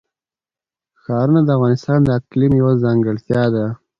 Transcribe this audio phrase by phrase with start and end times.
[1.01, 3.65] ښارونه د افغانستان د اقلیم یوه ځانګړتیا ده.